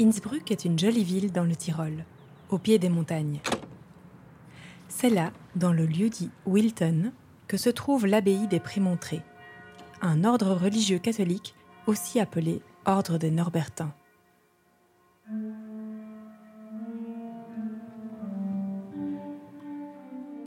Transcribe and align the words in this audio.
Innsbruck 0.00 0.50
est 0.50 0.64
une 0.64 0.78
jolie 0.78 1.04
ville 1.04 1.32
dans 1.32 1.44
le 1.44 1.54
Tyrol, 1.54 2.04
au 2.50 2.58
pied 2.58 2.78
des 2.78 2.88
montagnes. 2.88 3.40
C'est 4.88 5.10
là, 5.10 5.32
dans 5.54 5.72
le 5.72 5.86
lieu 5.86 6.08
dit 6.08 6.30
Wilton, 6.46 7.12
que 7.46 7.56
se 7.56 7.70
trouve 7.70 8.06
l'abbaye 8.06 8.46
des 8.48 8.60
Prémontrés, 8.60 9.22
un 10.00 10.24
ordre 10.24 10.54
religieux 10.54 10.98
catholique 10.98 11.54
aussi 11.86 12.20
appelé 12.20 12.62
Ordre 12.84 13.18
des 13.18 13.30
Norbertins. 13.30 13.94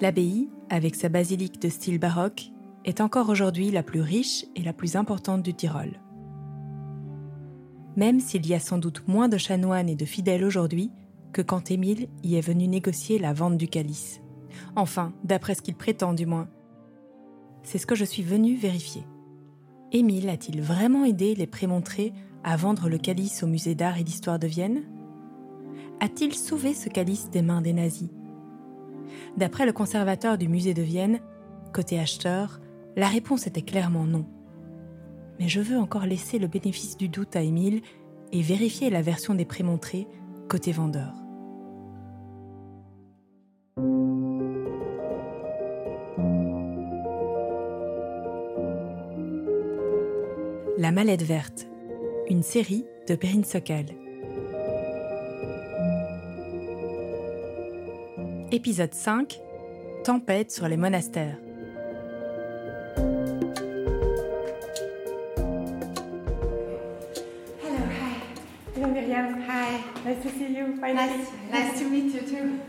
L'abbaye, 0.02 0.50
avec 0.70 0.96
sa 0.96 1.07
basilique 1.07 1.62
de 1.62 1.70
style 1.70 2.00
baroque, 2.00 2.52
est 2.84 3.00
encore 3.00 3.30
aujourd'hui 3.30 3.71
la 3.71 3.84
plus 3.84 4.02
riche 4.02 4.46
et 4.55 4.64
la 4.64 4.73
plus 4.73 4.96
importante 4.96 5.43
du 5.43 5.54
Tyrol. 5.54 5.91
Même 7.95 8.19
s'il 8.19 8.45
y 8.45 8.54
a 8.54 8.59
sans 8.59 8.77
doute 8.77 9.07
moins 9.07 9.29
de 9.29 9.37
chanoines 9.37 9.89
et 9.89 9.95
de 9.95 10.05
fidèles 10.05 10.43
aujourd'hui 10.43 10.91
que 11.31 11.41
quand 11.41 11.71
Émile 11.71 12.07
y 12.23 12.35
est 12.35 12.41
venu 12.41 12.68
négocier 12.68 13.19
la 13.19 13.33
vente 13.33 13.57
du 13.57 13.68
calice. 13.68 14.21
Enfin, 14.75 15.13
d'après 15.23 15.55
ce 15.55 15.61
qu'il 15.61 15.75
prétend 15.75 16.13
du 16.13 16.25
moins. 16.25 16.47
C'est 17.63 17.77
ce 17.77 17.85
que 17.85 17.95
je 17.95 18.05
suis 18.05 18.23
venu 18.23 18.55
vérifier. 18.55 19.04
Émile 19.91 20.29
a-t-il 20.29 20.61
vraiment 20.61 21.05
aidé 21.05 21.35
les 21.35 21.47
prémontrés 21.47 22.13
à 22.43 22.57
vendre 22.57 22.89
le 22.89 22.97
calice 22.97 23.43
au 23.43 23.47
musée 23.47 23.75
d'art 23.75 23.97
et 23.97 24.04
d'histoire 24.04 24.39
de 24.39 24.47
Vienne? 24.47 24.83
A-t-il 25.99 26.33
sauvé 26.33 26.73
ce 26.73 26.89
calice 26.89 27.29
des 27.29 27.41
mains 27.41 27.61
des 27.61 27.73
nazis? 27.73 28.09
D'après 29.37 29.65
le 29.65 29.73
conservateur 29.73 30.37
du 30.37 30.47
musée 30.47 30.73
de 30.73 30.82
Vienne, 30.82 31.19
côté 31.73 31.99
acheteur, 31.99 32.59
la 32.95 33.07
réponse 33.07 33.47
était 33.47 33.61
clairement 33.61 34.05
non. 34.05 34.25
Mais 35.39 35.48
je 35.50 35.59
veux 35.59 35.78
encore 35.78 36.06
laisser 36.06 36.39
le 36.39 36.48
bénéfice 36.48 36.98
du 36.98 37.09
doute 37.09 37.36
à 37.36 37.41
Émile 37.41 37.81
et 38.31 38.41
vérifier 38.41 38.89
la 38.89 39.02
version 39.02 39.33
des 39.33 39.45
prémontrés 39.45 40.08
côté 40.47 40.72
vendeur. 40.72 41.14
La 50.77 50.92
mallette 50.92 51.23
verte, 51.23 51.67
une 52.30 52.44
série 52.44 52.86
de 53.08 53.16
Perrine 53.16 53.44
Sokal. 53.44 53.86
Épisode 58.52 58.94
5 58.94 59.42
Tempête 60.03 60.52
sur 60.52 60.67
les 60.67 60.77
monastères. 60.77 61.38
Hi. 69.08 69.84
Nice 70.03 70.23
to 70.23 70.30
see 70.30 70.58
you. 70.58 70.78
Finally. 70.81 71.17
Nice, 71.17 71.30
nice 71.52 71.80
to 71.80 71.88
meet 71.88 72.11
you 72.11 72.22
too. 72.22 72.59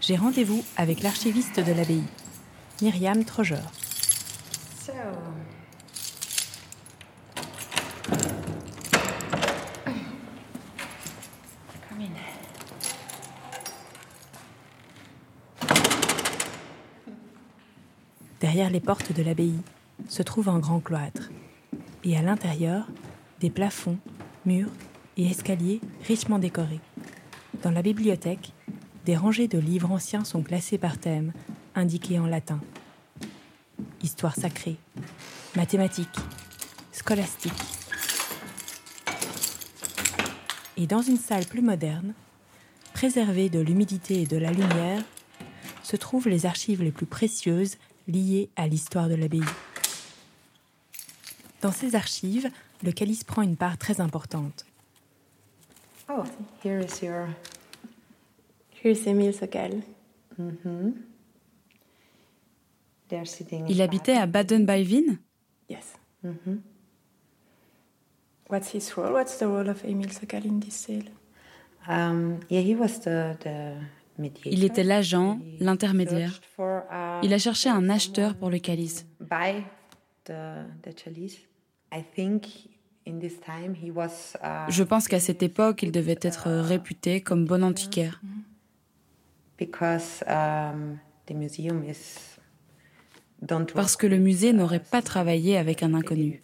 J'ai 0.00 0.14
rendez-vous 0.16 0.62
avec 0.76 1.02
l'archiviste 1.02 1.58
de 1.58 1.72
l'abbaye, 1.72 2.04
Myriam 2.80 3.24
Troger. 3.24 3.56
So. 4.86 4.92
Come 11.88 12.02
in. 12.02 12.14
Derrière 18.40 18.70
les 18.70 18.80
portes 18.80 19.12
de 19.12 19.22
l'abbaye 19.24 19.58
se 20.08 20.22
trouve 20.22 20.48
un 20.48 20.60
grand 20.60 20.78
cloître. 20.78 21.30
Et 22.04 22.16
à 22.16 22.22
l'intérieur, 22.22 22.86
des 23.40 23.50
plafonds, 23.50 23.98
murs 24.46 24.70
et 25.20 25.30
escaliers 25.30 25.80
richement 26.08 26.38
décorés. 26.38 26.80
Dans 27.62 27.70
la 27.70 27.82
bibliothèque, 27.82 28.52
des 29.04 29.16
rangées 29.16 29.48
de 29.48 29.58
livres 29.58 29.90
anciens 29.90 30.24
sont 30.24 30.42
classés 30.42 30.78
par 30.78 30.96
thème, 30.96 31.32
indiqués 31.74 32.18
en 32.18 32.26
latin. 32.26 32.58
Histoire 34.02 34.34
sacrée, 34.34 34.76
mathématiques, 35.56 36.08
scolastique. 36.92 37.52
Et 40.78 40.86
dans 40.86 41.02
une 41.02 41.18
salle 41.18 41.44
plus 41.44 41.60
moderne, 41.60 42.14
préservée 42.94 43.50
de 43.50 43.60
l'humidité 43.60 44.22
et 44.22 44.26
de 44.26 44.38
la 44.38 44.52
lumière, 44.52 45.02
se 45.82 45.96
trouvent 45.96 46.28
les 46.28 46.46
archives 46.46 46.82
les 46.82 46.92
plus 46.92 47.06
précieuses 47.06 47.76
liées 48.08 48.48
à 48.56 48.66
l'histoire 48.66 49.10
de 49.10 49.16
l'abbaye. 49.16 49.42
Dans 51.60 51.72
ces 51.72 51.94
archives, 51.94 52.50
le 52.82 52.92
calice 52.92 53.24
prend 53.24 53.42
une 53.42 53.56
part 53.56 53.76
très 53.76 54.00
importante. 54.00 54.64
Oh, 56.12 56.24
here 56.62 56.80
is 56.80 57.00
your. 57.02 57.28
Here's 58.82 59.06
Emile 59.06 59.32
Sokal. 59.32 59.82
They're 63.08 63.26
sitting. 63.26 63.66
Il 63.68 63.80
habitait 63.80 64.16
à 64.16 64.26
Baden-Bivin 64.26 65.18
Yes. 65.68 65.94
What's 68.48 68.74
his 68.74 68.96
role? 68.96 69.12
What's 69.12 69.38
the 69.38 69.46
role 69.46 69.68
of 69.68 69.84
Emile 69.84 70.10
Sokal 70.10 70.44
in 70.44 70.58
this 70.58 70.74
sale? 70.74 71.04
Um, 71.86 72.40
yeah, 72.48 72.60
he 72.60 72.74
was 72.74 72.98
the, 73.00 73.36
the 73.40 73.76
mediator. 74.18 74.50
Il 74.50 74.64
était 74.64 74.82
l'agent, 74.82 75.38
l'intermédiaire. 75.60 76.40
uh, 76.58 77.20
Il 77.22 77.32
a 77.32 77.38
cherché 77.38 77.68
un 77.68 77.88
acheteur 77.88 78.34
pour 78.34 78.50
le 78.50 78.58
calice. 78.58 79.06
Uh, 83.06 84.70
Je 84.70 84.82
pense 84.82 85.08
qu'à 85.08 85.20
cette 85.20 85.42
époque, 85.42 85.82
il 85.82 85.90
devait 85.90 86.18
être 86.20 86.50
réputé 86.50 87.20
comme 87.20 87.44
bon 87.44 87.64
antiquaire. 87.64 88.20
because 89.60 90.24
um, 90.26 90.98
Parce 93.74 93.96
que 93.96 94.06
le 94.06 94.18
musée 94.18 94.52
n'aurait 94.52 94.80
pas 94.80 95.02
travaillé 95.02 95.56
avec 95.56 95.82
un 95.82 95.94
inconnu. 95.94 96.42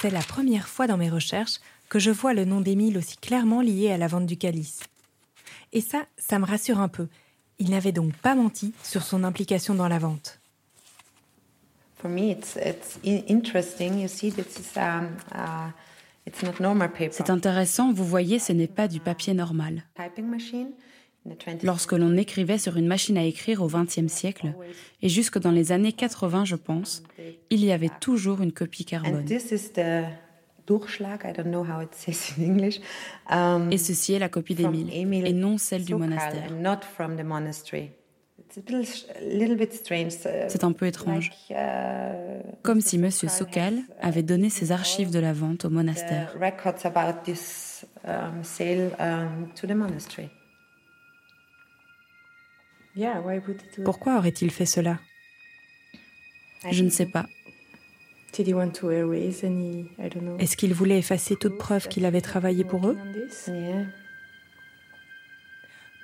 C'est 0.00 0.10
la 0.10 0.22
première 0.22 0.68
fois 0.68 0.86
dans 0.86 0.96
mes 0.96 1.10
recherches 1.10 1.60
que 1.88 1.98
je 1.98 2.10
vois 2.10 2.32
le 2.32 2.44
nom 2.44 2.60
d'Émile 2.60 2.96
aussi 2.96 3.16
clairement 3.18 3.60
lié 3.60 3.90
à 3.90 3.98
la 3.98 4.06
vente 4.06 4.26
du 4.26 4.36
calice. 4.36 4.80
Et 5.72 5.80
ça, 5.80 6.06
ça 6.16 6.38
me 6.38 6.46
rassure 6.46 6.80
un 6.80 6.88
peu. 6.88 7.08
Il 7.58 7.70
n'avait 7.70 7.92
donc 7.92 8.14
pas 8.16 8.34
menti 8.34 8.72
sur 8.82 9.02
son 9.02 9.24
implication 9.24 9.74
dans 9.74 9.88
la 9.88 9.98
vente. 9.98 10.39
For 12.00 12.08
me, 12.10 12.30
it's 12.30 12.56
it's 12.56 12.98
i- 13.04 13.24
interesting. 13.28 13.98
You 14.00 14.08
see, 14.08 14.30
this 14.30 14.58
is 14.58 14.76
um, 14.76 15.08
uh, 15.34 15.70
it's 16.26 16.42
not 16.42 16.60
normal 16.60 16.88
paper. 16.90 17.12
C'est 17.12 17.30
intéressant, 17.30 17.92
vous 17.92 18.04
voyez, 18.06 18.38
ce 18.38 18.52
n'est 18.52 18.66
pas 18.68 18.88
du 18.88 19.00
papier 19.00 19.34
normal. 19.34 19.82
typing 19.96 20.26
machine 20.26 20.70
in 21.26 21.30
the 21.34 21.38
20th 21.38 21.64
Lorsque 21.64 21.92
l'on 21.92 22.16
écrivait 22.16 22.56
sur 22.58 22.76
une 22.78 22.86
machine 22.86 23.18
à 23.18 23.24
écrire 23.24 23.62
au 23.62 23.68
XXe 23.68 24.06
siècle, 24.06 24.54
et 25.02 25.08
jusque 25.10 25.38
dans 25.38 25.50
les 25.50 25.72
années 25.72 25.92
80, 25.92 26.46
je 26.46 26.56
pense, 26.56 27.02
il 27.50 27.64
y 27.64 27.72
avait 27.72 27.90
toujours 28.00 28.40
une 28.40 28.52
copie 28.52 28.84
carbone. 28.86 29.24
this 29.26 29.50
is 29.52 29.72
the 29.74 30.04
Durchschlag. 30.66 31.22
I 31.24 31.32
don't 31.32 31.50
know 31.50 31.64
how 31.64 31.82
it 31.82 31.94
says 31.94 32.32
in 32.38 32.44
English. 32.44 32.80
Um, 33.28 33.70
Et 33.72 33.78
ceci 33.78 34.14
est 34.14 34.18
la 34.20 34.28
copie 34.28 34.54
from 34.54 34.72
d'Émile, 34.72 35.26
et 35.26 35.32
non 35.32 35.58
celle 35.58 35.84
du 35.84 35.94
monastère. 35.94 36.48
C'est 40.48 40.64
un 40.64 40.72
peu 40.72 40.86
étrange. 40.86 41.30
like, 41.30 41.58
uh, 41.58 42.42
Comme 42.62 42.80
si 42.80 42.98
Monsieur 42.98 43.28
Sokal 43.28 43.80
avait 44.00 44.22
donné 44.22 44.50
ses 44.50 44.72
archives 44.72 45.10
de 45.10 45.20
la 45.20 45.32
vente 45.32 45.64
au 45.64 45.70
monastère. 45.70 46.34
records 46.40 46.84
about 46.84 47.22
this 47.24 47.86
um, 48.04 48.42
sale 48.42 48.90
um, 48.98 49.48
Pourquoi 53.84 54.18
aurait-il 54.18 54.50
fait 54.50 54.66
cela? 54.66 54.98
Je 56.70 56.82
ne 56.82 56.90
sais 56.90 57.06
pas. 57.06 57.26
Est-ce 60.38 60.56
qu'il 60.56 60.74
voulait 60.74 60.98
effacer 60.98 61.36
toute 61.36 61.58
preuve 61.58 61.88
qu'il 61.88 62.04
avait 62.04 62.20
travaillé 62.20 62.64
pour 62.64 62.88
eux? 62.88 62.96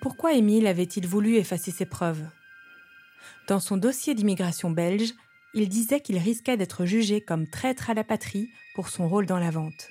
Pourquoi 0.06 0.34
Émile 0.34 0.68
avait-il 0.68 1.04
voulu 1.04 1.34
effacer 1.34 1.72
ses 1.72 1.84
preuves? 1.84 2.24
Dans 3.48 3.58
son 3.58 3.76
dossier 3.76 4.14
d'immigration 4.14 4.70
belge, 4.70 5.12
il 5.52 5.68
disait 5.68 5.98
qu'il 5.98 6.16
risquait 6.16 6.56
d'être 6.56 6.84
jugé 6.84 7.20
comme 7.20 7.48
traître 7.48 7.90
à 7.90 7.94
la 7.94 8.04
patrie 8.04 8.48
pour 8.76 8.88
son 8.88 9.08
rôle 9.08 9.26
dans 9.26 9.40
la 9.40 9.50
vente. 9.50 9.88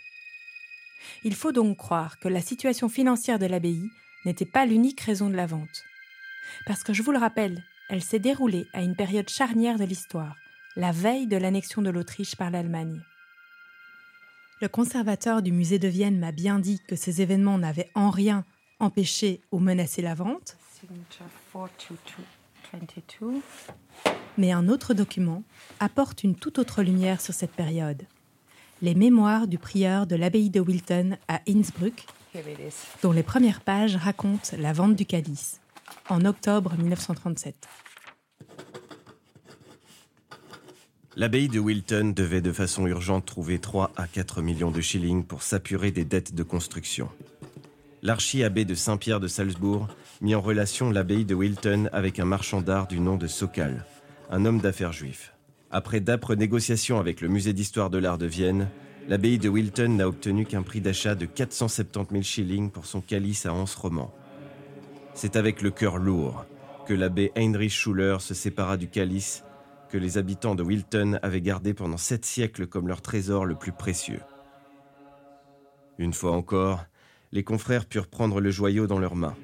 Il 1.25 1.35
faut 1.35 1.51
donc 1.51 1.75
croire 1.75 2.17
que 2.17 2.29
la 2.29 2.39
situation 2.39 2.87
financière 2.87 3.39
de 3.39 3.45
l'abbaye 3.45 3.89
n'était 4.23 4.45
pas 4.45 4.65
l'unique 4.65 5.01
raison 5.01 5.29
de 5.29 5.35
la 5.35 5.47
vente. 5.47 5.83
Parce 6.65 6.85
que 6.85 6.93
je 6.93 7.03
vous 7.03 7.11
le 7.11 7.19
rappelle, 7.19 7.61
elle 7.89 8.01
s'est 8.01 8.17
déroulée 8.17 8.67
à 8.71 8.83
une 8.83 8.95
période 8.95 9.27
charnière 9.27 9.77
de 9.77 9.83
l'histoire, 9.83 10.37
la 10.77 10.93
veille 10.93 11.27
de 11.27 11.35
l'annexion 11.35 11.81
de 11.81 11.89
l'Autriche 11.89 12.37
par 12.37 12.51
l'Allemagne. 12.51 13.01
Le 14.61 14.69
conservateur 14.69 15.41
du 15.41 15.51
musée 15.51 15.77
de 15.77 15.89
Vienne 15.89 16.19
m'a 16.19 16.31
bien 16.31 16.59
dit 16.59 16.79
que 16.87 16.95
ces 16.95 17.21
événements 17.21 17.57
n'avaient 17.57 17.91
en 17.95 18.11
rien 18.11 18.45
empêché 18.79 19.41
ou 19.51 19.59
menacé 19.59 20.01
la 20.01 20.15
vente, 20.15 20.57
Signature 20.79 21.25
42222. 21.53 23.41
mais 24.37 24.51
un 24.51 24.67
autre 24.67 24.93
document 24.93 25.43
apporte 25.79 26.23
une 26.23 26.35
toute 26.35 26.59
autre 26.59 26.83
lumière 26.83 27.21
sur 27.21 27.33
cette 27.33 27.53
période. 27.53 28.03
les 28.81 28.93
mémoires 28.93 29.47
du 29.47 29.57
prieur 29.57 30.05
de 30.05 30.15
l'abbaye 30.17 30.49
de 30.49 30.59
Wilton 30.59 31.17
à 31.29 31.39
Innsbruck, 31.47 32.05
dont 33.01 33.13
les 33.13 33.23
premières 33.23 33.61
pages 33.61 33.95
racontent 33.95 34.49
la 34.59 34.73
vente 34.73 34.95
du 34.95 35.05
calice, 35.05 35.61
en 36.09 36.25
octobre 36.25 36.75
1937. 36.77 37.55
L'abbaye 41.15 41.47
de 41.47 41.59
Wilton 41.59 42.11
devait 42.13 42.41
de 42.41 42.51
façon 42.51 42.85
urgente 42.87 43.25
trouver 43.25 43.59
3 43.59 43.93
à 43.95 44.05
4 44.05 44.41
millions 44.41 44.71
de 44.71 44.81
shillings 44.81 45.23
pour 45.23 45.43
s'apurer 45.43 45.91
des 45.91 46.03
dettes 46.03 46.35
de 46.35 46.43
construction. 46.43 47.07
L'archi-abbé 48.05 48.65
de 48.65 48.75
Saint-Pierre 48.75 49.19
de 49.19 49.27
Salzbourg 49.27 49.87
mit 50.21 50.35
en 50.35 50.41
relation 50.41 50.91
l'abbaye 50.91 51.25
de 51.25 51.33
Wilton 51.33 51.89
avec 51.91 52.19
un 52.19 52.25
marchand 52.25 52.61
d'art 52.61 52.85
du 52.85 52.99
nom 52.99 53.17
de 53.17 53.25
Sokal, 53.25 53.83
un 54.29 54.45
homme 54.45 54.59
d'affaires 54.59 54.93
juif. 54.93 55.33
Après 55.71 56.01
d'âpres 56.01 56.35
négociations 56.35 56.99
avec 56.99 57.19
le 57.19 57.29
musée 57.29 57.51
d'histoire 57.51 57.89
de 57.89 57.97
l'art 57.97 58.19
de 58.19 58.27
Vienne, 58.27 58.69
l'abbaye 59.07 59.39
de 59.39 59.49
Wilton 59.49 59.95
n'a 59.95 60.07
obtenu 60.07 60.45
qu'un 60.45 60.61
prix 60.61 60.81
d'achat 60.81 61.15
de 61.15 61.25
470 61.25 62.11
000 62.11 62.21
shillings 62.21 62.69
pour 62.69 62.85
son 62.85 63.01
calice 63.01 63.47
à 63.47 63.55
anse 63.55 63.73
roman. 63.73 64.13
C'est 65.15 65.35
avec 65.35 65.63
le 65.63 65.71
cœur 65.71 65.97
lourd 65.97 66.45
que 66.85 66.93
l'abbé 66.93 67.31
Heinrich 67.35 67.71
Schuller 67.71 68.17
se 68.19 68.35
sépara 68.35 68.77
du 68.77 68.87
calice 68.87 69.43
que 69.89 69.97
les 69.97 70.19
habitants 70.19 70.53
de 70.53 70.61
Wilton 70.61 71.17
avaient 71.23 71.41
gardé 71.41 71.73
pendant 71.73 71.97
sept 71.97 72.23
siècles 72.23 72.67
comme 72.67 72.87
leur 72.87 73.01
trésor 73.01 73.47
le 73.47 73.55
plus 73.55 73.71
précieux. 73.71 74.21
Une 75.97 76.13
fois 76.13 76.33
encore, 76.33 76.85
les 77.35 77.43
confrères 77.43 77.85
purent 77.85 78.07
prendre 78.07 78.39
le 78.39 78.49
joyau 78.49 78.87
dans 78.87 78.97
leurs 78.97 79.17
mains. 79.17 79.35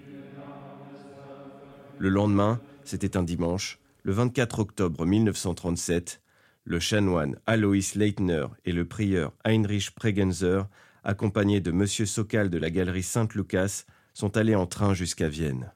Le 1.99 2.07
lendemain, 2.07 2.61
c'était 2.85 3.17
un 3.17 3.23
dimanche, 3.23 3.79
le 4.03 4.13
24 4.13 4.59
octobre 4.59 5.05
1937, 5.05 6.21
le 6.63 6.79
chanoine 6.79 7.37
Alois 7.45 7.93
Leitner 7.95 8.45
et 8.63 8.71
le 8.71 8.85
prieur 8.85 9.33
Heinrich 9.43 9.91
Pregenzer, 9.91 10.69
accompagnés 11.03 11.59
de 11.59 11.71
M. 11.71 11.85
Sokal 11.85 12.49
de 12.49 12.57
la 12.57 12.69
galerie 12.69 13.03
Saint-Lucas, 13.03 13.83
sont 14.13 14.37
allés 14.37 14.55
en 14.55 14.67
train 14.67 14.93
jusqu'à 14.93 15.27
Vienne. 15.27 15.73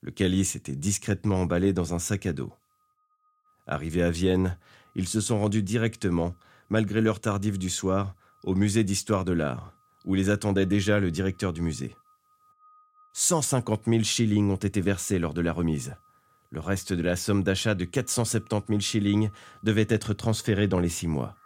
Le 0.00 0.10
calice 0.10 0.56
était 0.56 0.74
discrètement 0.74 1.42
emballé 1.42 1.72
dans 1.72 1.94
un 1.94 2.00
sac 2.00 2.26
à 2.26 2.32
dos. 2.32 2.52
Arrivés 3.68 4.02
à 4.02 4.10
Vienne, 4.10 4.58
ils 4.96 5.06
se 5.06 5.20
sont 5.20 5.38
rendus 5.38 5.62
directement, 5.62 6.34
malgré 6.70 7.00
l'heure 7.00 7.20
tardive 7.20 7.56
du 7.56 7.70
soir, 7.70 8.16
au 8.42 8.56
musée 8.56 8.82
d'histoire 8.82 9.24
de 9.24 9.32
l'art, 9.32 9.79
où 10.04 10.14
les 10.14 10.30
attendait 10.30 10.66
déjà 10.66 11.00
le 11.00 11.10
directeur 11.10 11.52
du 11.52 11.62
musée. 11.62 11.94
150 13.12 13.82
000 13.86 14.02
shillings 14.02 14.50
ont 14.50 14.56
été 14.56 14.80
versés 14.80 15.18
lors 15.18 15.34
de 15.34 15.40
la 15.40 15.52
remise. 15.52 15.96
Le 16.50 16.60
reste 16.60 16.92
de 16.92 17.02
la 17.02 17.16
somme 17.16 17.42
d'achat 17.42 17.74
de 17.74 17.84
470 17.84 18.66
000 18.68 18.80
shillings 18.80 19.30
devait 19.62 19.86
être 19.88 20.14
transféré 20.14 20.66
dans 20.66 20.80
les 20.80 20.88
six 20.88 21.06
mois. 21.06 21.36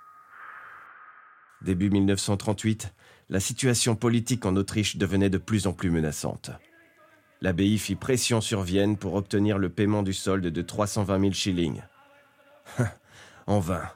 Début 1.63 1.91
1938, 1.91 2.95
la 3.31 3.41
situation 3.41 3.97
politique 3.97 4.45
en 4.45 4.57
Autriche 4.57 4.97
devenait 4.97 5.31
de 5.31 5.39
plus 5.39 5.67
en 5.67 5.73
plus 5.73 5.91
menaçante. 5.91 6.51
L'abbaye 7.41 7.79
fit 7.79 7.97
pression 7.97 8.41
sur 8.41 8.63
Vienne 8.63 8.97
pour 8.97 9.15
obtenir 9.15 9.59
le 9.59 9.69
paiement 9.69 10.03
du 10.03 10.13
solde 10.13 10.47
de 10.47 10.63
320 10.63 11.21
000 11.21 11.33
shillings. 11.33 11.83
en 13.47 13.61
vain. 13.61 13.89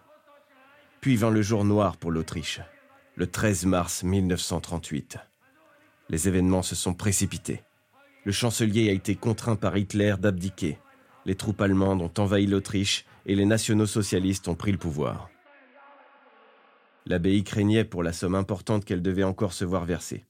Puis 1.00 1.16
vint 1.16 1.30
le 1.30 1.42
jour 1.42 1.64
noir 1.64 1.96
pour 1.96 2.10
l'Autriche, 2.10 2.60
le 3.18 3.26
13 3.26 3.66
mars 3.66 4.04
1938. 4.04 5.18
Les 6.08 6.28
événements 6.28 6.62
se 6.62 6.76
sont 6.76 6.94
précipités. 6.94 7.62
Le 8.24 8.30
chancelier 8.30 8.90
a 8.90 8.92
été 8.92 9.16
contraint 9.16 9.56
par 9.56 9.76
Hitler 9.76 10.14
d'abdiquer. 10.20 10.78
Les 11.26 11.34
troupes 11.34 11.60
allemandes 11.60 12.00
ont 12.00 12.12
envahi 12.16 12.46
l'Autriche 12.46 13.06
et 13.26 13.34
les 13.34 13.44
nationaux 13.44 13.86
socialistes 13.86 14.46
ont 14.46 14.54
pris 14.54 14.70
le 14.70 14.78
pouvoir. 14.78 15.30
L'abbaye 17.06 17.42
craignait 17.42 17.84
pour 17.84 18.04
la 18.04 18.12
somme 18.12 18.36
importante 18.36 18.84
qu'elle 18.84 19.02
devait 19.02 19.24
encore 19.24 19.52
se 19.52 19.64
voir 19.64 19.84
verser. 19.84 20.24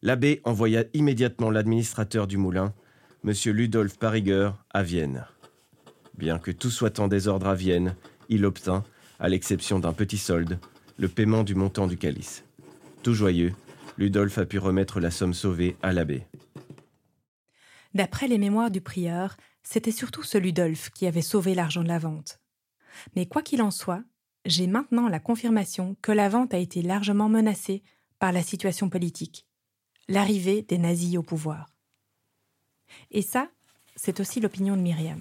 L'abbé 0.00 0.40
envoya 0.44 0.84
immédiatement 0.94 1.50
l'administrateur 1.50 2.26
du 2.26 2.38
moulin, 2.38 2.72
M. 3.22 3.34
Ludolf 3.52 3.98
Pariger, 3.98 4.50
à 4.70 4.82
Vienne. 4.82 5.26
Bien 6.16 6.38
que 6.38 6.52
tout 6.52 6.70
soit 6.70 7.00
en 7.00 7.08
désordre 7.08 7.48
à 7.48 7.54
Vienne, 7.54 7.96
il 8.30 8.46
obtint, 8.46 8.82
à 9.20 9.28
l'exception 9.28 9.78
d'un 9.78 9.92
petit 9.92 10.18
solde, 10.18 10.58
le 11.02 11.08
paiement 11.08 11.42
du 11.42 11.56
montant 11.56 11.88
du 11.88 11.98
calice. 11.98 12.44
Tout 13.02 13.12
joyeux, 13.12 13.52
Ludolf 13.98 14.38
a 14.38 14.46
pu 14.46 14.60
remettre 14.60 15.00
la 15.00 15.10
somme 15.10 15.34
sauvée 15.34 15.76
à 15.82 15.92
l'abbé. 15.92 16.24
D'après 17.92 18.28
les 18.28 18.38
mémoires 18.38 18.70
du 18.70 18.80
prieur, 18.80 19.36
c'était 19.64 19.90
surtout 19.90 20.22
ce 20.22 20.38
Ludolf 20.38 20.90
qui 20.90 21.08
avait 21.08 21.20
sauvé 21.20 21.56
l'argent 21.56 21.82
de 21.82 21.88
la 21.88 21.98
vente. 21.98 22.38
Mais 23.16 23.26
quoi 23.26 23.42
qu'il 23.42 23.62
en 23.62 23.72
soit, 23.72 24.04
j'ai 24.46 24.68
maintenant 24.68 25.08
la 25.08 25.18
confirmation 25.18 25.96
que 26.02 26.12
la 26.12 26.28
vente 26.28 26.54
a 26.54 26.58
été 26.58 26.82
largement 26.82 27.28
menacée 27.28 27.82
par 28.20 28.30
la 28.30 28.44
situation 28.44 28.88
politique, 28.88 29.48
l'arrivée 30.08 30.62
des 30.62 30.78
nazis 30.78 31.16
au 31.16 31.24
pouvoir. 31.24 31.74
Et 33.10 33.22
ça, 33.22 33.50
c'est 33.96 34.20
aussi 34.20 34.38
l'opinion 34.38 34.76
de 34.76 34.82
Myriam. 34.82 35.20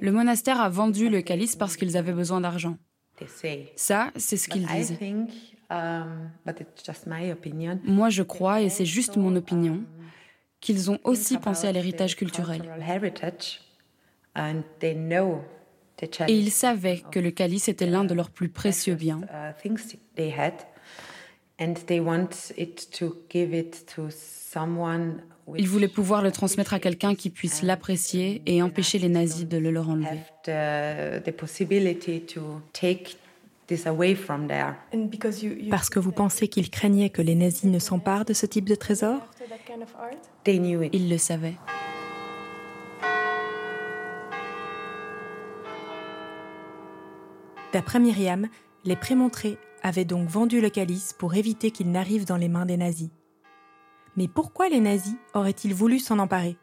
Le 0.00 0.10
monastère 0.10 0.60
a 0.60 0.68
vendu 0.68 1.08
le 1.08 1.22
calice 1.22 1.56
parce 1.56 1.76
qu'ils 1.76 1.96
avaient 1.96 2.12
besoin 2.12 2.40
d'argent. 2.40 2.76
Ça, 3.76 4.10
c'est 4.16 4.36
ce 4.36 4.48
qu'ils 4.48 4.66
disent. 4.66 4.98
Um, 5.70 6.30
Moi, 7.84 8.10
je 8.10 8.22
crois, 8.22 8.60
et 8.60 8.68
c'est 8.68 8.84
juste 8.84 9.16
mon 9.16 9.36
opinion, 9.36 9.74
um, 9.74 9.86
qu'ils 10.60 10.90
ont 10.90 10.98
aussi 11.04 11.38
pensé 11.38 11.68
à 11.68 11.72
l'héritage 11.72 12.16
culturel. 12.16 12.62
Et 16.28 16.38
ils 16.38 16.50
savaient 16.50 17.02
que 17.10 17.20
le 17.20 17.30
calice 17.30 17.68
était 17.68 17.86
l'un 17.86 18.04
de 18.04 18.14
leurs 18.14 18.30
plus 18.30 18.48
précieux 18.48 18.94
biens. 18.94 19.20
Ils 25.56 25.68
voulaient 25.68 25.88
pouvoir 25.88 26.22
le 26.22 26.32
transmettre 26.32 26.72
à 26.74 26.80
quelqu'un 26.80 27.14
qui 27.14 27.28
puisse 27.28 27.62
l'apprécier 27.62 28.42
et 28.46 28.62
empêcher 28.62 28.98
les 28.98 29.08
nazis 29.08 29.46
de 29.46 29.58
le 29.58 29.70
leur 29.70 29.90
enlever. 29.90 30.20
Parce 35.70 35.90
que 35.90 35.98
vous 35.98 36.12
pensez 36.12 36.48
qu'ils 36.48 36.70
craignaient 36.70 37.10
que 37.10 37.22
les 37.22 37.34
nazis 37.34 37.64
ne 37.64 37.78
s'emparent 37.78 38.24
de 38.24 38.32
ce 38.32 38.46
type 38.46 38.68
de 38.68 38.74
trésor? 38.74 39.20
Ils 40.46 41.08
le 41.10 41.18
savaient. 41.18 41.56
D'après 47.72 48.00
Myriam, 48.00 48.48
les 48.84 48.96
prémontrés 48.96 49.58
avaient 49.82 50.04
donc 50.04 50.28
vendu 50.28 50.60
le 50.60 50.70
calice 50.70 51.12
pour 51.12 51.34
éviter 51.34 51.70
qu'il 51.70 51.90
n'arrive 51.90 52.24
dans 52.24 52.36
les 52.36 52.48
mains 52.48 52.66
des 52.66 52.76
nazis. 52.76 53.10
Mais 54.16 54.28
pourquoi 54.28 54.68
les 54.68 54.80
nazis 54.80 55.16
auraient-ils 55.34 55.74
voulu 55.74 55.98
s'en 55.98 56.18
emparer? 56.18 56.58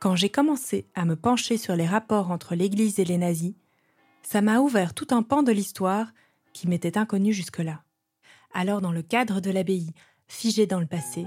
Quand 0.00 0.14
j'ai 0.14 0.28
commencé 0.28 0.86
à 0.94 1.04
me 1.04 1.16
pencher 1.16 1.56
sur 1.56 1.74
les 1.74 1.86
rapports 1.86 2.30
entre 2.30 2.54
l'Église 2.54 3.00
et 3.00 3.04
les 3.04 3.18
nazis, 3.18 3.54
ça 4.22 4.42
m'a 4.42 4.60
ouvert 4.60 4.94
tout 4.94 5.08
un 5.10 5.22
pan 5.22 5.42
de 5.42 5.52
l'histoire 5.52 6.12
qui 6.52 6.68
m'était 6.68 6.98
inconnu 6.98 7.32
jusque-là. 7.32 7.82
Alors 8.52 8.80
dans 8.80 8.92
le 8.92 9.02
cadre 9.02 9.40
de 9.40 9.50
l'abbaye, 9.50 9.92
figée 10.26 10.66
dans 10.66 10.80
le 10.80 10.86
passé, 10.86 11.26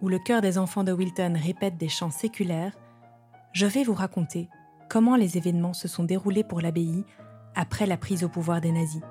où 0.00 0.08
le 0.08 0.18
cœur 0.18 0.40
des 0.40 0.58
enfants 0.58 0.84
de 0.84 0.92
Wilton 0.92 1.34
répète 1.36 1.76
des 1.76 1.88
chants 1.88 2.10
séculaires, 2.10 2.76
je 3.52 3.66
vais 3.66 3.84
vous 3.84 3.94
raconter 3.94 4.48
comment 4.88 5.16
les 5.16 5.36
événements 5.36 5.74
se 5.74 5.88
sont 5.88 6.04
déroulés 6.04 6.44
pour 6.44 6.60
l'abbaye 6.60 7.04
après 7.54 7.86
la 7.86 7.96
prise 7.96 8.24
au 8.24 8.28
pouvoir 8.28 8.60
des 8.60 8.72
nazis. 8.72 9.02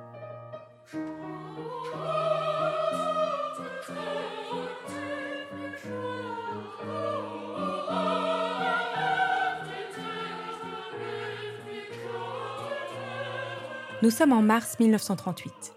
Nous 14.01 14.09
sommes 14.09 14.33
en 14.33 14.41
mars 14.41 14.79
1938. 14.79 15.75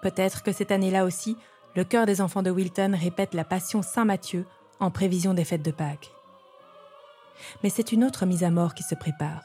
Peut-être 0.00 0.42
que 0.42 0.52
cette 0.52 0.70
année-là 0.70 1.04
aussi, 1.04 1.36
le 1.74 1.84
cœur 1.84 2.06
des 2.06 2.22
enfants 2.22 2.42
de 2.42 2.50
Wilton 2.50 2.96
répète 2.98 3.34
la 3.34 3.44
Passion 3.44 3.82
Saint-Matthieu 3.82 4.46
en 4.80 4.90
prévision 4.90 5.34
des 5.34 5.44
fêtes 5.44 5.64
de 5.64 5.70
Pâques. 5.70 6.10
Mais 7.62 7.68
c'est 7.68 7.92
une 7.92 8.02
autre 8.02 8.24
mise 8.24 8.44
à 8.44 8.50
mort 8.50 8.72
qui 8.72 8.82
se 8.82 8.94
prépare, 8.94 9.42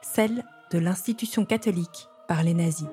celle 0.00 0.44
de 0.72 0.78
l'institution 0.78 1.44
catholique 1.44 2.08
par 2.26 2.42
les 2.42 2.54
nazis. 2.54 2.88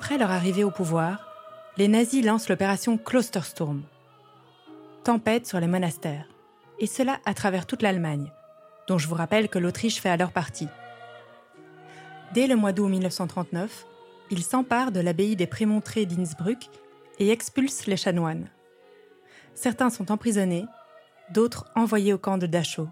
Après 0.00 0.16
leur 0.16 0.30
arrivée 0.30 0.64
au 0.64 0.70
pouvoir, 0.70 1.28
les 1.76 1.86
nazis 1.86 2.24
lancent 2.24 2.48
l'opération 2.48 2.96
Klostersturm. 2.96 3.82
Tempête 5.04 5.46
sur 5.46 5.60
les 5.60 5.66
monastères, 5.66 6.24
et 6.78 6.86
cela 6.86 7.20
à 7.26 7.34
travers 7.34 7.66
toute 7.66 7.82
l'Allemagne, 7.82 8.32
dont 8.88 8.96
je 8.96 9.06
vous 9.06 9.14
rappelle 9.14 9.50
que 9.50 9.58
l'Autriche 9.58 10.00
fait 10.00 10.08
alors 10.08 10.32
partie. 10.32 10.68
Dès 12.32 12.46
le 12.46 12.56
mois 12.56 12.72
d'août 12.72 12.88
1939, 12.88 13.84
ils 14.30 14.42
s'emparent 14.42 14.90
de 14.90 15.00
l'abbaye 15.00 15.36
des 15.36 15.46
Prémontrés 15.46 16.06
d'Innsbruck 16.06 16.70
et 17.18 17.30
expulsent 17.30 17.86
les 17.86 17.98
chanoines. 17.98 18.48
Certains 19.54 19.90
sont 19.90 20.10
emprisonnés, 20.10 20.64
d'autres 21.30 21.66
envoyés 21.76 22.14
au 22.14 22.18
camp 22.18 22.38
de 22.38 22.46
Dachau. 22.46 22.88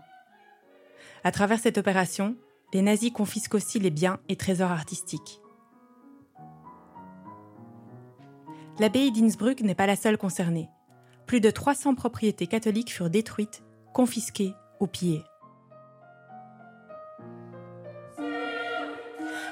À 1.25 1.33
travers 1.33 1.59
cette 1.59 1.79
opération, 1.79 2.37
les 2.75 2.83
nazis 2.83 3.13
confisquent 3.13 3.55
aussi 3.55 3.79
les 3.79 3.91
biens 3.91 4.21
et 4.29 4.37
trésors 4.37 4.73
artistiques. 4.73 5.41
L'abbaye 8.81 9.11
d'Innsbruck 9.11 9.61
n'est 9.63 9.75
pas 9.75 9.89
la 9.89 9.97
seule 9.97 10.17
concernée. 10.19 10.69
Plus 11.27 11.41
de 11.41 11.51
300 11.51 11.97
propriétés 11.97 12.47
catholiques 12.47 12.93
furent 12.93 13.11
détruites, 13.11 13.65
confisquées 13.93 14.55
ou 14.79 14.87
pillées. 14.87 15.25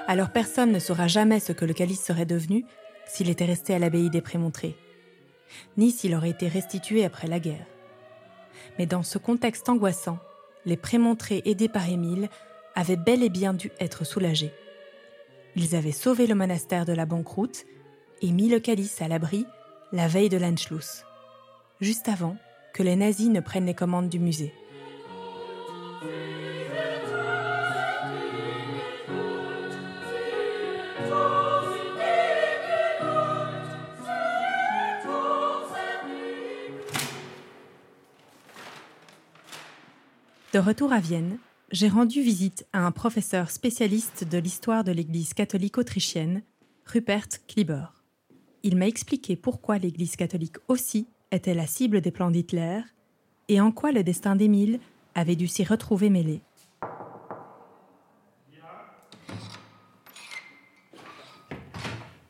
Alors 0.07 0.31
personne 0.31 0.71
ne 0.71 0.79
saura 0.79 1.09
jamais 1.09 1.41
ce 1.41 1.53
que 1.53 1.65
le 1.65 1.75
calice 1.75 2.05
serait 2.05 2.27
devenu 2.27 2.65
s'il 3.05 3.29
était 3.29 3.45
resté 3.45 3.75
à 3.75 3.81
l'abbaye 3.81 4.11
des 4.11 4.21
Prémontrés, 4.21 4.77
ni 5.77 5.91
s'il 5.91 6.15
aurait 6.15 6.31
été 6.31 6.47
restitué 6.47 7.05
après 7.05 7.27
la 7.27 7.41
guerre. 7.41 7.67
Mais 8.79 8.87
dans 8.87 9.03
ce 9.03 9.19
contexte 9.19 9.69
angoissant, 9.69 10.19
les 10.65 10.77
Prémontrés 10.77 11.43
aidés 11.45 11.69
par 11.69 11.89
Émile 11.89 12.29
avaient 12.77 12.97
bel 12.97 13.25
et 13.25 13.29
bien 13.29 13.55
dû 13.55 13.73
être 13.81 14.05
soulagés. 14.05 14.53
Ils 15.57 15.75
avaient 15.75 15.91
sauvé 15.91 16.29
le 16.29 16.37
monastère 16.37 16.85
de 16.85 16.93
la 16.93 17.07
banqueroute 17.07 17.65
et 18.23 18.31
mis 18.31 18.49
le 18.49 18.61
calice 18.61 19.01
à 19.03 19.09
l'abri 19.09 19.47
la 19.93 20.09
veille 20.09 20.29
de 20.29 20.37
l'Anschluss, 20.37 21.05
juste 21.81 22.09
avant 22.09 22.37
que 22.75 22.83
les 22.83 22.97
nazis 22.97 23.29
ne 23.29 23.41
prennent 23.41 23.67
les 23.67 23.75
commandes 23.75 24.09
du 24.09 24.19
musée. 24.19 24.53
De 40.57 40.61
retour 40.61 40.93
à 40.93 41.01
Vienne, 41.01 41.39
j'ai 41.71 41.89
rendu 41.89 42.23
visite 42.23 42.67
à 42.73 42.79
un 42.79 42.91
professeur 42.91 43.51
spécialiste 43.51 44.25
de 44.25 44.39
l'histoire 44.39 44.85
de 44.85 44.93
l'Église 44.93 45.35
catholique 45.35 45.77
autrichienne, 45.77 46.43
Rupert 46.87 47.29
Klieber. 47.47 47.96
Il 48.69 48.77
m'a 48.77 48.89
expliqué 48.89 49.37
pourquoi 49.37 49.79
l'Église 49.79 50.17
catholique 50.17 50.57
aussi 50.67 51.07
était 51.31 51.55
la 51.55 51.69
cible 51.69 52.01
des 52.01 52.11
plans 52.11 52.33
d'Hitler 52.33 52.81
et 53.47 53.61
en 53.61 53.71
quoi 53.71 53.93
le 53.93 54.03
destin 54.03 54.35
d'Émile 54.35 54.81
avait 55.15 55.37
dû 55.37 55.47
s'y 55.47 55.63
retrouver 55.63 56.11
mêlé. 56.11 56.41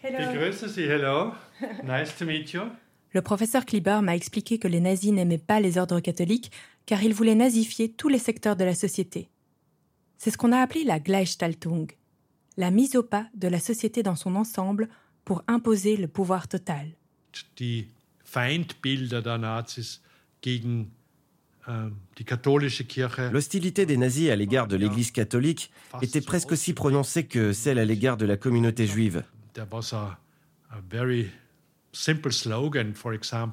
Hello. 0.02 1.33
Nice 1.83 2.14
to 2.19 2.26
meet 2.26 2.52
you. 2.52 2.64
Le 3.12 3.23
professeur 3.23 3.64
Klieber 3.64 4.00
m'a 4.02 4.14
expliqué 4.14 4.59
que 4.59 4.69
les 4.69 4.81
nazis 4.81 5.12
n'aimaient 5.12 5.38
pas 5.38 5.61
les 5.61 5.78
ordres 5.78 6.00
catholiques 6.00 6.52
car 6.85 7.02
ils 7.02 7.14
voulaient 7.14 7.35
nazifier 7.35 7.90
tous 7.90 8.11
les 8.11 8.19
secteurs 8.19 8.57
de 8.57 8.64
la 8.64 8.75
société. 8.75 9.31
C'est 10.19 10.31
ce 10.31 10.37
qu'on 10.37 10.52
a 10.52 10.59
appelé 10.59 10.85
la 10.85 11.00
Gleichstaltung, 11.00 11.87
la 12.59 12.71
mise 12.71 12.95
au 12.95 13.02
pas 13.02 13.26
de 13.33 13.49
la 13.49 13.59
société 13.59 14.02
dans 14.02 14.16
son 14.16 14.37
ensemble 14.37 14.90
pour 15.26 15.42
imposer 15.49 15.97
le 15.99 16.09
pouvoir 16.09 16.49
total. 16.49 16.87
Ähm, 21.68 21.90
L'hostilité 23.33 23.87
des 23.87 23.97
nazis 23.97 24.30
à 24.30 24.37
l'égard 24.37 24.68
de 24.68 24.76
l'Église 24.76 25.11
catholique 25.11 25.73
était 26.00 26.21
presque 26.21 26.52
aussi 26.52 26.73
prononcée 26.73 27.25
que 27.25 27.52
celle 27.52 27.80
à 27.80 27.85
l'égard 27.85 28.16
de 28.16 28.25
la 28.25 28.37
communauté 28.37 28.87
juive. 28.87 29.25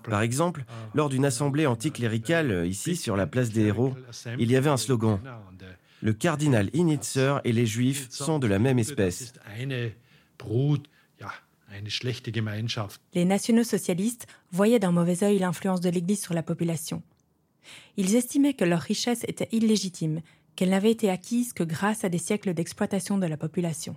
Par 0.03 0.21
exemple, 0.21 0.61
uh, 0.61 0.63
lors 0.93 1.09
d'une 1.09 1.25
assemblée 1.25 1.65
anticléricale 1.65 2.65
uh, 2.65 2.67
ici 2.67 2.95
sur 2.95 3.17
la 3.17 3.25
place 3.25 3.49
des 3.49 3.61
héros, 3.61 3.95
il 4.37 4.51
y 4.51 4.55
avait 4.55 4.69
un 4.69 4.77
slogan 4.77 5.19
Le 6.03 6.13
cardinal 6.13 6.69
Initzer 6.73 7.37
et 7.45 7.51
les 7.51 7.65
juifs 7.65 8.11
sont 8.11 8.37
de 8.37 8.45
la 8.45 8.59
même 8.59 8.77
espèce. 8.77 9.33
Les 13.13 13.25
nationaux-socialistes 13.25 14.27
voyaient 14.51 14.79
d'un 14.79 14.91
mauvais 14.91 15.23
œil 15.23 15.39
l'influence 15.39 15.81
de 15.81 15.89
l'Église 15.89 16.21
sur 16.21 16.33
la 16.33 16.43
population. 16.43 17.01
Ils 17.97 18.15
estimaient 18.15 18.53
que 18.53 18.65
leur 18.65 18.81
richesse 18.81 19.23
était 19.27 19.49
illégitime, 19.51 20.21
qu'elle 20.55 20.69
n'avait 20.69 20.91
été 20.91 21.09
acquise 21.09 21.53
que 21.53 21.63
grâce 21.63 22.03
à 22.03 22.09
des 22.09 22.17
siècles 22.17 22.53
d'exploitation 22.53 23.17
de 23.17 23.25
la 23.25 23.37
population. 23.37 23.95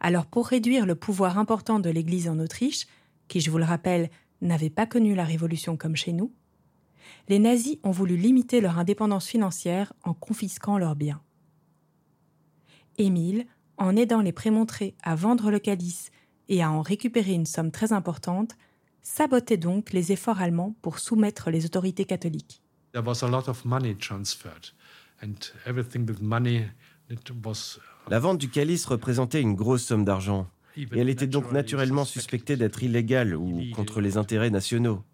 Alors 0.00 0.26
pour 0.26 0.46
réduire 0.46 0.86
le 0.86 0.94
pouvoir 0.94 1.38
important 1.38 1.78
de 1.78 1.90
l'Église 1.90 2.28
en 2.28 2.38
Autriche, 2.38 2.86
qui 3.28 3.40
je 3.40 3.50
vous 3.50 3.58
le 3.58 3.64
rappelle 3.64 4.10
n'avait 4.40 4.70
pas 4.70 4.86
connu 4.86 5.14
la 5.14 5.24
Révolution 5.24 5.76
comme 5.76 5.96
chez 5.96 6.12
nous, 6.12 6.32
les 7.28 7.38
nazis 7.38 7.78
ont 7.82 7.90
voulu 7.90 8.16
limiter 8.16 8.60
leur 8.60 8.78
indépendance 8.78 9.26
financière 9.26 9.92
en 10.02 10.14
confisquant 10.14 10.78
leurs 10.78 10.96
biens. 10.96 11.22
Émile, 12.98 13.46
en 13.78 13.96
aidant 13.96 14.20
les 14.20 14.32
prémontrés 14.32 14.94
à 15.02 15.14
vendre 15.14 15.50
le 15.50 15.58
calice 15.58 16.10
et 16.48 16.62
à 16.62 16.70
en 16.70 16.82
récupérer 16.82 17.32
une 17.32 17.46
somme 17.46 17.70
très 17.70 17.92
importante, 17.92 18.56
sabotait 19.02 19.56
donc 19.56 19.92
les 19.92 20.12
efforts 20.12 20.40
allemands 20.40 20.74
pour 20.82 20.98
soumettre 20.98 21.50
les 21.50 21.64
autorités 21.64 22.04
catholiques. 22.04 22.62
There 22.92 23.04
was 23.04 23.24
a 23.24 23.28
lot 23.28 23.48
of 23.48 23.64
money 23.64 23.96
transferred 23.96 24.66
and 25.22 25.34
everything 25.66 26.06
with 26.06 26.20
money 26.20 26.68
la 28.10 28.18
vente 28.18 28.38
du 28.38 28.48
calice 28.48 28.84
représentait 28.86 29.40
une 29.40 29.54
grosse 29.54 29.84
somme 29.84 30.04
d'argent, 30.04 30.48
et 30.76 30.86
elle 30.92 31.08
était 31.08 31.26
donc 31.26 31.52
naturellement 31.52 32.04
suspectée 32.04 32.56
d'être 32.56 32.82
illégale 32.82 33.36
ou 33.36 33.60
contre 33.74 34.00
les 34.00 34.16
intérêts 34.16 34.50
nationaux. 34.50 35.04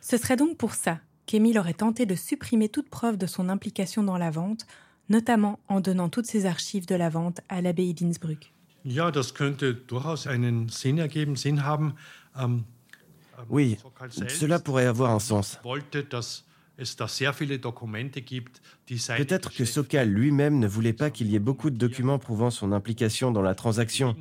Ce 0.00 0.16
serait 0.16 0.36
donc 0.36 0.56
pour 0.56 0.74
ça 0.74 1.00
qu'Émile 1.26 1.58
aurait 1.58 1.74
tenté 1.74 2.04
de 2.06 2.14
supprimer 2.14 2.68
toute 2.68 2.90
preuve 2.90 3.16
de 3.16 3.26
son 3.26 3.48
implication 3.48 4.02
dans 4.02 4.18
la 4.18 4.30
vente, 4.30 4.66
notamment 5.08 5.58
en 5.68 5.80
donnant 5.80 6.08
toutes 6.08 6.26
ses 6.26 6.46
archives 6.46 6.86
de 6.86 6.94
la 6.94 7.08
vente 7.08 7.40
à 7.48 7.60
l'abbaye 7.60 7.94
d'Innsbruck. 7.94 8.52
Oui, 13.50 13.78
cela 14.28 14.58
pourrait 14.58 14.86
avoir 14.86 15.10
un 15.10 15.18
sens. 15.18 15.58
Peut-être 19.16 19.52
que 19.52 19.64
Sokal 19.64 20.08
lui-même 20.08 20.58
ne 20.58 20.66
voulait 20.66 20.92
pas 20.92 21.10
qu'il 21.10 21.28
y 21.28 21.36
ait 21.36 21.40
beaucoup 21.40 21.70
de 21.70 21.76
documents 21.76 22.18
prouvant 22.18 22.50
son 22.50 22.72
implication 22.72 23.30
dans 23.30 23.42
la 23.42 23.54
transaction. 23.54 24.16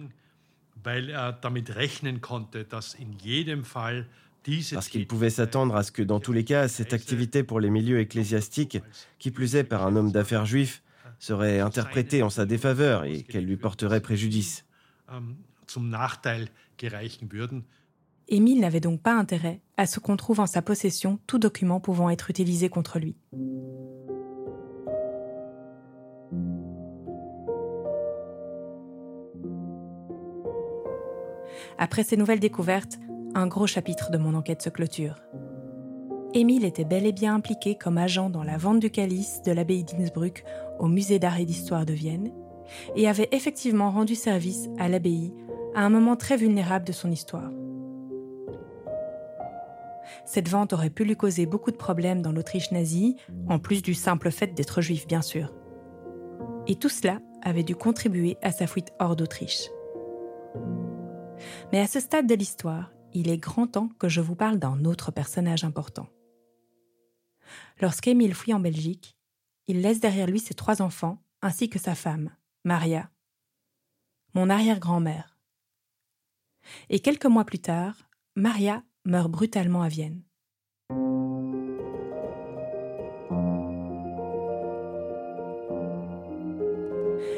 Parce 4.74 4.90
qu'il 4.90 5.08
pouvait 5.08 5.30
s'attendre 5.30 5.76
à 5.76 5.84
ce 5.84 5.92
que 5.92 6.02
dans 6.02 6.20
tous 6.20 6.34
les 6.34 6.44
cas, 6.44 6.68
cette 6.68 6.94
activité 6.94 7.44
pour 7.44 7.60
les 7.60 7.70
milieux 7.70 8.00
ecclésiastiques, 8.00 8.80
qui 9.20 9.32
plus 9.32 9.56
est 9.56 9.64
par 9.64 9.86
un 9.86 9.96
homme 9.96 10.12
d'affaires 10.12 10.46
juif, 10.46 10.84
serait 11.20 11.60
interprétée 11.60 12.24
en 12.24 12.30
sa 12.30 12.46
défaveur 12.46 13.06
et 13.06 13.24
qu'elle 13.24 13.46
lui 13.46 13.56
porterait 13.56 14.02
préjudice. 14.02 14.66
Émile 18.28 18.60
n'avait 18.60 18.80
donc 18.80 19.02
pas 19.02 19.14
intérêt 19.14 19.62
à 19.78 19.86
ce 19.86 20.00
qu'on 20.00 20.18
trouve 20.18 20.40
en 20.40 20.46
sa 20.46 20.62
possession 20.62 21.20
tout 21.28 21.40
document 21.40 21.80
pouvant 21.80 22.10
être 22.10 22.30
utilisé 22.30 22.70
contre 22.70 23.00
lui. 23.00 23.16
Après 31.78 32.04
ces 32.04 32.18
nouvelles 32.18 32.40
découvertes, 32.40 32.98
un 33.36 33.48
gros 33.48 33.68
chapitre 33.68 34.12
de 34.12 34.18
mon 34.18 34.36
enquête 34.36 34.62
se 34.62 34.70
clôture. 34.70 35.16
Émile 36.34 36.66
était 36.66 36.86
bel 36.86 37.06
et 37.06 37.12
bien 37.12 37.36
impliqué 37.36 37.76
comme 37.76 37.98
agent 37.98 38.30
dans 38.30 38.44
la 38.44 38.58
vente 38.58 38.80
du 38.80 38.90
calice 38.90 39.42
de 39.44 39.52
l'abbaye 39.52 39.84
d'Innsbruck 39.84 40.44
au 40.80 40.88
musée 40.88 41.20
d'art 41.20 41.40
et 41.40 41.46
d'histoire 41.46 41.86
de 41.86 41.94
Vienne 41.94 42.32
et 42.96 43.08
avait 43.08 43.30
effectivement 43.32 43.92
rendu 43.92 44.16
service 44.16 44.70
à 44.80 44.90
l'abbaye 44.90 45.34
à 45.76 45.86
un 45.86 45.90
moment 45.90 46.16
très 46.16 46.38
vulnérable 46.38 46.86
de 46.86 46.92
son 46.92 47.12
histoire. 47.12 47.52
Cette 50.26 50.48
vente 50.48 50.74
aurait 50.74 50.90
pu 50.90 51.04
lui 51.04 51.16
causer 51.16 51.46
beaucoup 51.46 51.72
de 51.72 51.78
problèmes 51.78 52.22
dans 52.22 52.32
l'Autriche 52.32 52.72
nazie, 52.72 53.18
en 53.48 53.60
plus 53.60 53.82
du 53.82 53.94
simple 53.94 54.32
fait 54.32 54.54
d'être 54.54 54.82
juif, 54.82 55.08
bien 55.08 55.22
sûr. 55.22 55.54
Et 56.68 56.76
tout 56.76 56.90
cela 56.90 57.20
avait 57.42 57.64
dû 57.64 57.76
contribuer 57.76 58.38
à 58.42 58.52
sa 58.52 58.68
fuite 58.68 58.94
hors 59.00 59.16
d'Autriche. 59.16 59.70
Mais 61.72 61.80
à 61.80 61.88
ce 61.88 62.00
stade 62.00 62.28
de 62.28 62.36
l'histoire, 62.36 62.93
il 63.14 63.30
est 63.30 63.38
grand 63.38 63.68
temps 63.68 63.90
que 64.00 64.10
je 64.10 64.22
vous 64.22 64.36
parle 64.36 64.60
d'un 64.60 64.86
autre 64.86 65.12
personnage 65.12 65.64
important. 65.64 66.08
Lorsqu'Émile 67.82 68.34
fuit 68.34 68.54
en 68.54 68.60
Belgique, 68.60 69.18
il 69.68 69.82
laisse 69.82 70.00
derrière 70.00 70.28
lui 70.28 70.40
ses 70.40 70.54
trois 70.54 70.82
enfants 70.82 71.22
ainsi 71.42 71.70
que 71.70 71.80
sa 71.80 71.96
femme, 71.96 72.32
Maria, 72.64 73.10
mon 74.34 74.50
arrière-grand-mère. 74.50 75.38
Et 76.90 77.00
quelques 77.00 77.26
mois 77.26 77.46
plus 77.46 77.60
tard, 77.60 78.10
Maria 78.36 78.84
meurt 79.06 79.30
brutalement 79.30 79.84
à 79.84 79.90
Vienne. 79.90 80.24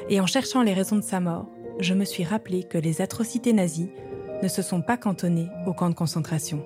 Et 0.07 0.21
en 0.21 0.27
cherchant 0.27 0.61
les 0.61 0.73
raisons 0.73 0.97
de 0.97 1.01
sa 1.01 1.19
mort, 1.19 1.49
je 1.79 1.95
me 1.95 2.05
suis 2.05 2.23
rappelé 2.23 2.63
que 2.63 2.77
les 2.77 3.01
atrocités 3.01 3.53
nazies 3.53 3.89
ne 4.45 4.49
se 4.49 4.61
sont 4.61 4.81
pas 4.81 4.95
cantonnées 4.95 5.49
au 5.65 5.73
camp 5.73 5.89
de 5.89 5.95
concentration. 5.95 6.63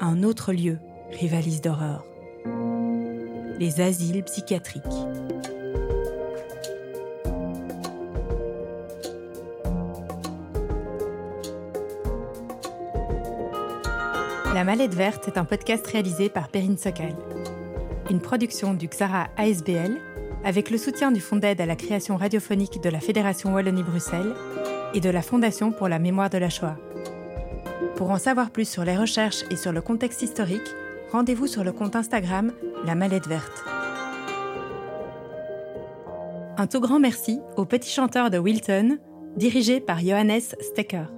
Un 0.00 0.24
autre 0.24 0.52
lieu 0.52 0.78
rivalise 1.12 1.60
d'horreur. 1.60 2.04
Les 3.60 3.80
asiles 3.80 4.24
psychiatriques. 4.24 4.82
La 14.52 14.64
Mallette 14.64 14.94
Verte 14.94 15.28
est 15.28 15.38
un 15.38 15.44
podcast 15.44 15.86
réalisé 15.86 16.28
par 16.28 16.48
Perrine 16.48 16.76
Sokal. 16.76 17.14
Une 18.10 18.20
production 18.20 18.74
du 18.74 18.88
Xara 18.88 19.28
ASBL 19.36 19.96
avec 20.44 20.70
le 20.70 20.78
soutien 20.78 21.12
du 21.12 21.20
Fonds 21.20 21.36
d'aide 21.36 21.60
à 21.60 21.66
la 21.66 21.76
création 21.76 22.16
radiophonique 22.16 22.82
de 22.82 22.90
la 22.90 22.98
Fédération 22.98 23.54
Wallonie-Bruxelles 23.54 24.34
et 24.94 25.00
de 25.00 25.10
la 25.10 25.22
Fondation 25.22 25.72
pour 25.72 25.88
la 25.88 25.98
mémoire 25.98 26.30
de 26.30 26.38
la 26.38 26.50
Shoah. 26.50 26.76
Pour 27.96 28.10
en 28.10 28.18
savoir 28.18 28.50
plus 28.50 28.68
sur 28.68 28.84
les 28.84 28.96
recherches 28.96 29.44
et 29.50 29.56
sur 29.56 29.72
le 29.72 29.80
contexte 29.80 30.22
historique, 30.22 30.74
rendez-vous 31.12 31.46
sur 31.46 31.64
le 31.64 31.72
compte 31.72 31.96
Instagram 31.96 32.52
La 32.84 32.94
Mallette 32.94 33.26
Verte. 33.26 33.64
Un 36.56 36.66
tout 36.66 36.80
grand 36.80 36.98
merci 36.98 37.40
au 37.56 37.64
petit 37.64 37.90
chanteur 37.90 38.30
de 38.30 38.38
Wilton, 38.38 38.98
dirigé 39.36 39.80
par 39.80 40.00
Johannes 40.00 40.40
Stecker. 40.60 41.17